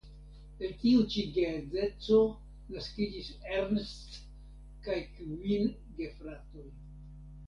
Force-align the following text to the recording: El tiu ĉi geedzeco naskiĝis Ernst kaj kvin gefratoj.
El 0.67 0.71
tiu 0.83 1.01
ĉi 1.15 1.23
geedzeco 1.33 2.15
naskiĝis 2.75 3.27
Ernst 3.57 4.17
kaj 4.87 4.97
kvin 5.19 5.69
gefratoj. 6.01 6.65